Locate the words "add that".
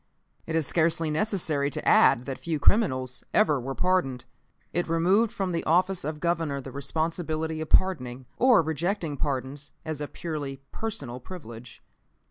1.87-2.39